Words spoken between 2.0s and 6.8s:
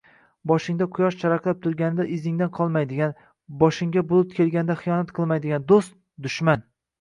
izingdan qolmaydigan, boshingga bulut kelganida xiyonat qiladigan “do’st”- dushman.